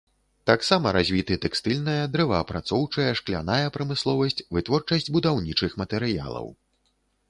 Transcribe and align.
Таксама 0.49 0.93
развіты 0.97 1.37
тэкстыльная, 1.43 2.07
дрэваапрацоўчая, 2.17 3.07
шкляная 3.23 3.73
прамысловасць, 3.79 4.43
вытворчасць 4.57 5.11
будаўнічых 5.17 5.71
матэрыялаў. 5.85 6.55